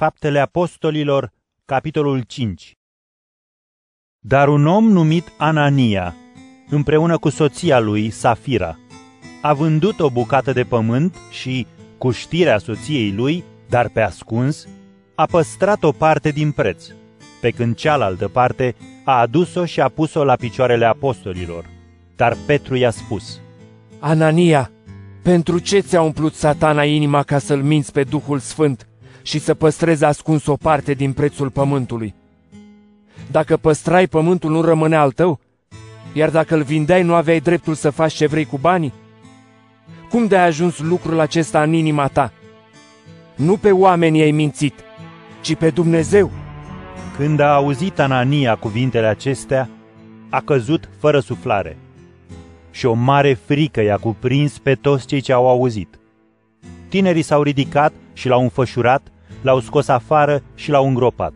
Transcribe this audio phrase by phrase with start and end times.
[0.00, 1.32] Faptele Apostolilor,
[1.64, 2.78] capitolul 5
[4.18, 6.16] Dar un om numit Anania,
[6.68, 8.78] împreună cu soția lui, Safira,
[9.42, 11.66] a vândut o bucată de pământ și,
[11.98, 14.68] cu știrea soției lui, dar pe ascuns,
[15.14, 16.84] a păstrat o parte din preț,
[17.40, 18.74] pe când cealaltă parte
[19.04, 21.64] a adus-o și a pus-o la picioarele apostolilor.
[22.16, 23.40] Dar Petru i-a spus,
[23.98, 24.70] Anania,
[25.22, 28.84] pentru ce ți-a umplut satana inima ca să-l minți pe Duhul Sfânt
[29.30, 32.14] și să păstrezi ascuns o parte din prețul pământului?
[33.30, 35.40] Dacă păstrai pământul, nu rămânea al tău?
[36.12, 38.92] Iar dacă îl vindeai, nu aveai dreptul să faci ce vrei cu banii?
[40.08, 42.32] Cum de-ai ajuns lucrul acesta în inima ta?
[43.34, 44.74] Nu pe oameni ai mințit,
[45.40, 46.30] ci pe Dumnezeu.
[47.16, 49.68] Când a auzit Anania cuvintele acestea,
[50.28, 51.78] a căzut fără suflare.
[52.70, 55.98] Și o mare frică i-a cuprins pe toți cei ce au auzit.
[56.88, 59.02] Tinerii s-au ridicat și l-au înfășurat,
[59.40, 61.32] l-au scos afară și l-au îngropat.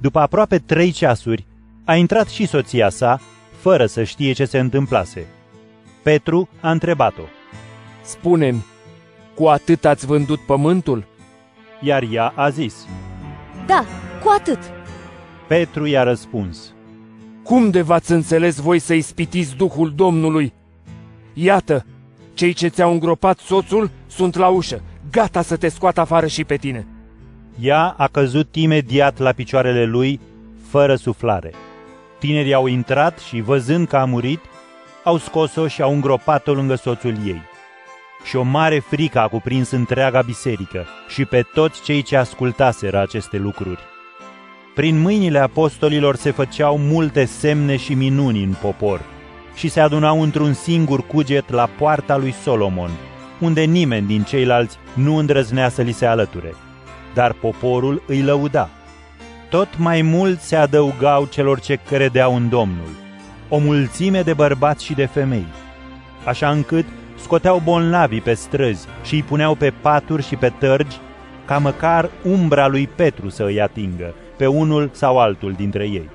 [0.00, 1.46] După aproape trei ceasuri,
[1.84, 3.20] a intrat și soția sa,
[3.60, 5.26] fără să știe ce se întâmplase.
[6.02, 7.22] Petru a întrebat-o.
[8.02, 8.64] Spune-mi,
[9.34, 11.04] cu atât ați vândut pământul?
[11.80, 12.86] Iar ea a zis.
[13.66, 13.84] Da,
[14.22, 14.58] cu atât.
[15.48, 16.74] Petru i-a răspuns.
[17.42, 20.52] Cum de v-ați înțeles voi să ispitiți Duhul Domnului?
[21.34, 21.86] Iată,
[22.34, 24.82] cei ce ți-au îngropat soțul sunt la ușă,
[25.16, 26.86] gata să te scoată afară și pe tine.
[27.60, 30.20] Ea a căzut imediat la picioarele lui,
[30.68, 31.52] fără suflare.
[32.18, 34.40] Tinerii au intrat și, văzând că a murit,
[35.04, 37.42] au scos-o și au îngropat-o lângă soțul ei.
[38.24, 43.36] Și o mare frică a cuprins întreaga biserică și pe toți cei ce ascultaseră aceste
[43.36, 43.80] lucruri.
[44.74, 49.00] Prin mâinile apostolilor se făceau multe semne și minuni în popor
[49.54, 52.90] și se adunau într-un singur cuget la poarta lui Solomon,
[53.40, 56.54] unde nimeni din ceilalți nu îndrăznea să li se alăture.
[57.14, 58.68] Dar poporul îi lăuda.
[59.50, 62.90] Tot mai mult se adăugau celor ce credeau în Domnul,
[63.48, 65.46] o mulțime de bărbați și de femei,
[66.24, 66.84] așa încât
[67.18, 70.96] scoteau bolnavii pe străzi și îi puneau pe paturi și pe tărgi,
[71.44, 76.10] ca măcar umbra lui Petru să îi atingă, pe unul sau altul dintre ei.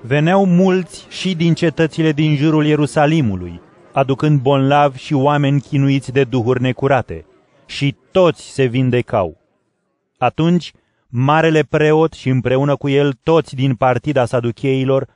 [0.00, 3.60] Veneau mulți și din cetățile din jurul Ierusalimului,
[3.92, 7.26] aducând bolnavi și oameni chinuiți de duhuri necurate,
[7.66, 9.40] și toți se vindecau.
[10.18, 10.72] Atunci,
[11.08, 15.08] marele preot și împreună cu el toți din partida saducheilor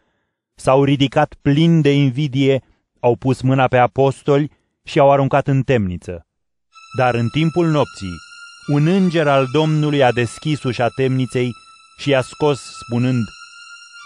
[0.54, 2.62] s-au ridicat plini de invidie,
[3.00, 4.50] au pus mâna pe apostoli
[4.84, 6.26] și au aruncat în temniță.
[6.98, 8.14] Dar în timpul nopții,
[8.66, 11.50] un înger al Domnului a deschis ușa temniței
[11.98, 13.24] și i-a scos spunând,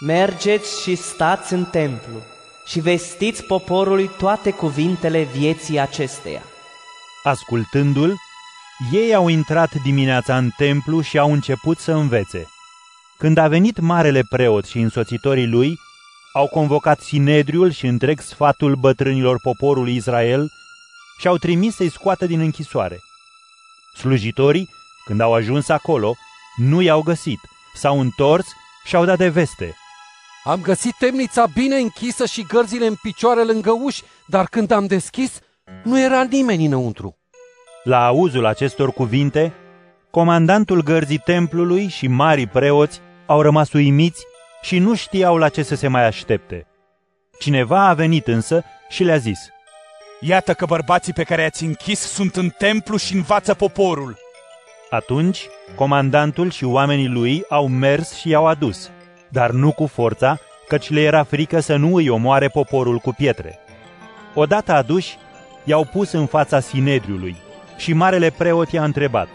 [0.05, 2.21] Mergeți și stați în templu
[2.65, 6.41] și vestiți poporului toate cuvintele vieții acesteia.
[7.23, 8.15] Ascultându-l,
[8.91, 12.47] ei au intrat dimineața în templu și au început să învețe.
[13.17, 15.79] Când a venit marele preot și însoțitorii lui,
[16.33, 20.51] au convocat Sinedriul și întreg sfatul bătrânilor poporului Israel
[21.19, 22.99] și au trimis să-i scoată din închisoare.
[23.97, 24.69] Slujitorii,
[25.05, 26.15] când au ajuns acolo,
[26.55, 27.39] nu i-au găsit,
[27.73, 28.45] s-au întors
[28.83, 29.75] și au dat de veste.
[30.43, 35.39] Am găsit temnița bine închisă și gărzile în picioare lângă uși, dar când am deschis,
[35.83, 37.17] nu era nimeni înăuntru.
[37.83, 39.53] La auzul acestor cuvinte,
[40.11, 44.25] comandantul gărzii templului și marii preoți au rămas uimiți
[44.61, 46.67] și nu știau la ce să se mai aștepte.
[47.39, 49.39] Cineva a venit însă și le-a zis,
[50.19, 54.17] Iată că bărbații pe care i-ați închis sunt în templu și învață poporul.
[54.89, 58.89] Atunci, comandantul și oamenii lui au mers și i-au adus,
[59.31, 63.59] dar nu cu forța, căci le era frică să nu îi omoare poporul cu pietre.
[64.33, 65.17] Odată aduși,
[65.63, 67.35] i-au pus în fața Sinedriului
[67.77, 69.27] și marele preot i-a întrebat.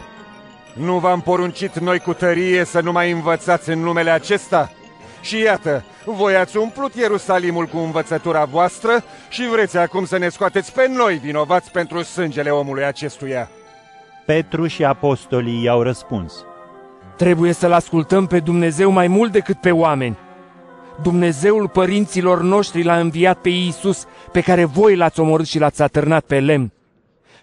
[0.73, 4.71] Nu v-am poruncit noi cu tărie să nu mai învățați în numele acesta?
[5.21, 10.73] Și iată, voi ați umplut Ierusalimul cu învățătura voastră și vreți acum să ne scoateți
[10.73, 13.49] pe noi vinovați pentru sângele omului acestuia.
[14.25, 16.45] Petru și apostolii i-au răspuns.
[17.17, 20.17] Trebuie să-L ascultăm pe Dumnezeu mai mult decât pe oameni.
[21.01, 26.23] Dumnezeul părinților noștri l-a înviat pe Iisus, pe care voi l-ați omorât și l-ați atârnat
[26.23, 26.71] pe lemn.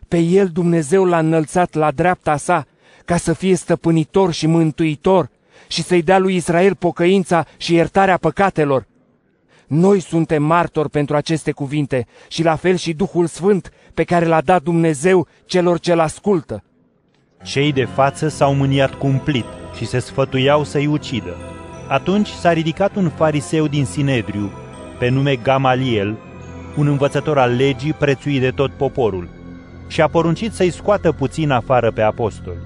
[0.09, 2.67] Pe El Dumnezeu l-a înălțat la dreapta sa,
[3.05, 5.31] ca să fie stăpânitor și mântuitor
[5.69, 8.87] și să-i dea lui Israel pocăința și iertarea păcatelor.
[9.67, 14.41] Noi suntem martori pentru aceste cuvinte și la fel și Duhul Sfânt pe care l-a
[14.41, 16.63] dat Dumnezeu celor ce-L ascultă.
[17.43, 19.45] Cei de față s-au mâniat cumplit
[19.77, 21.37] și se sfătuiau să-i ucidă.
[21.89, 24.51] Atunci s-a ridicat un fariseu din Sinedriu,
[24.99, 26.17] pe nume Gamaliel,
[26.77, 29.29] un învățător al legii prețuit de tot poporul,
[29.87, 32.59] și a poruncit să-i scoată puțin afară pe apostoli.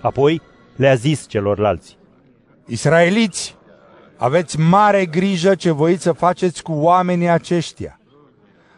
[0.00, 0.40] Apoi
[0.76, 1.96] le-a zis celorlalți,
[2.66, 3.56] Israeliți,
[4.16, 8.00] aveți mare grijă ce voiți să faceți cu oamenii aceștia.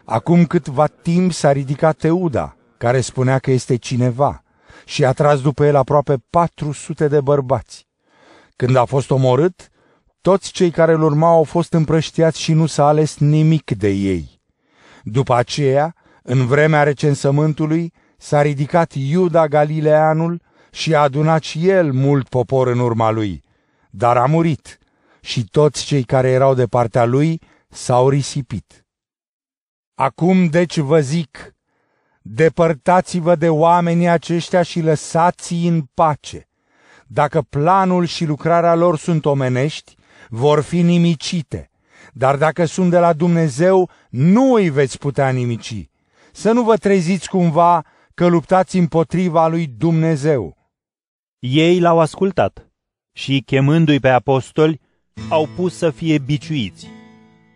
[0.05, 4.43] Acum câtva timp s-a ridicat Teuda, care spunea că este cineva,
[4.85, 7.87] și a tras după el aproape 400 de bărbați.
[8.55, 9.69] Când a fost omorât,
[10.21, 14.41] toți cei care îl urmau au fost împrăștiați și nu s-a ales nimic de ei.
[15.03, 20.41] După aceea, în vremea recensământului, s-a ridicat Iuda Galileanul
[20.71, 23.43] și a adunat și el mult popor în urma lui,
[23.89, 24.77] dar a murit
[25.21, 28.85] și toți cei care erau de partea lui s-au risipit.
[29.95, 31.55] Acum deci vă zic,
[32.31, 36.49] depărtați-vă de oamenii aceștia și lăsați-i în pace.
[37.07, 39.95] Dacă planul și lucrarea lor sunt omenești,
[40.27, 41.69] vor fi nimicite,
[42.13, 45.89] dar dacă sunt de la Dumnezeu, nu îi veți putea nimici.
[46.31, 50.57] Să nu vă treziți cumva că luptați împotriva lui Dumnezeu.
[51.39, 52.71] Ei l-au ascultat
[53.13, 54.81] și, chemându-i pe apostoli,
[55.29, 56.87] au pus să fie biciuiți.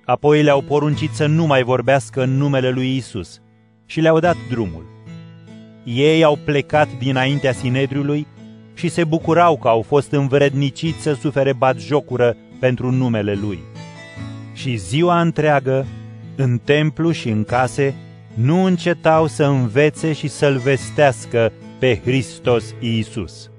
[0.06, 3.43] Apoi le-au poruncit să nu mai vorbească în numele lui Isus
[3.86, 4.86] și le-au dat drumul.
[5.84, 8.28] Ei au plecat dinaintea Sinedriului
[8.74, 13.60] și se bucurau că au fost învredniciți să sufere jocură pentru numele lui.
[14.54, 15.86] Și ziua întreagă,
[16.36, 17.96] în templu și în case,
[18.34, 23.52] nu încetau să învețe și să-L vestească pe Hristos Iisus.